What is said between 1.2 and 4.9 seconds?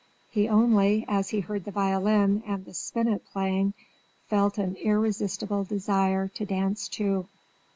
he heard the violin and the spinet playing, felt an